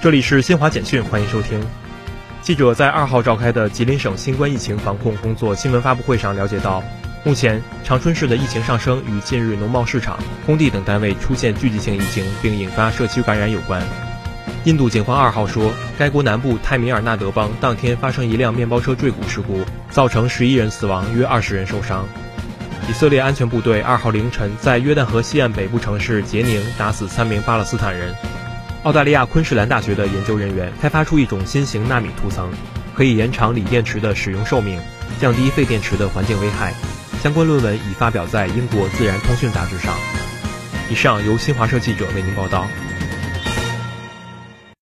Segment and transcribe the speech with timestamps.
[0.00, 1.60] 这里是新华简讯，欢迎收听。
[2.40, 6.80] 记者在二号召开的吉林省新冠疫情防控工作新闻发布会上了解到，
[7.24, 10.16] 目前长春市的疫情上升与近日农贸市场、
[10.46, 13.82] 工地等单位出现聚集性疫情并引发社区感染有关。
[14.62, 22.06] 印度警方二号说，该国南部泰米尔纳德邦当天发生一辆面包车坠谷事故，造成十一人死亡，约二十人受伤。
[22.88, 28.14] 以色列安全部队二号凌晨在约旦河西岸北部城市杰宁打死三名巴勒斯坦人。
[28.88, 32.50] 澳大利亚昆士兰大学的研究人员开发出一种新型纳米涂层，
[32.94, 34.80] 可以延长锂电池的使用寿命，
[35.20, 36.72] 降低废电池的环境危害。
[37.22, 39.94] 相关论文已发表在英国《自然通讯》杂志上。
[40.90, 42.66] 以上由新华社记者为您报道。